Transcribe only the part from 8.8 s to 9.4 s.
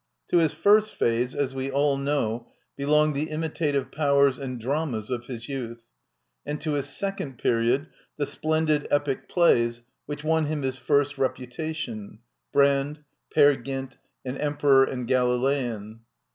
epic